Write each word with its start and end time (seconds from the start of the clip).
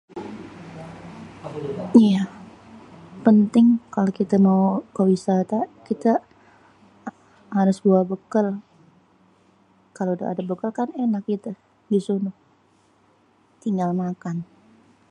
Iya 2.05 2.23
penting 3.25 3.67
kalo 3.93 4.09
kita 4.19 4.35
mau 4.47 4.63
ke 4.95 5.01
wisata 5.11 5.59
kita 5.87 6.13
harus 7.57 7.77
bawa 7.85 8.01
bekel. 8.11 8.47
Kalo 9.97 10.09
udah 10.17 10.27
bawa 10.49 10.59
bekel 10.65 10.87
enak 11.05 11.23
gitu 11.31 11.51
di 11.91 11.99
sono 12.07 12.31
tinggal 13.63 13.89
makan. 14.03 14.37